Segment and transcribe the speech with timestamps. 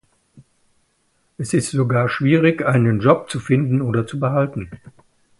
[1.37, 4.71] Es ist sogar schwierig, einen Job zu finden oder zu behalten.